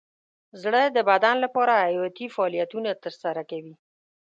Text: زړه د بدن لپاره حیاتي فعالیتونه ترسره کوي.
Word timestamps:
زړه 0.61 0.81
د 0.87 0.97
بدن 1.09 1.35
لپاره 1.45 1.73
حیاتي 1.83 2.27
فعالیتونه 2.35 2.89
ترسره 3.03 3.41
کوي. 3.51 3.73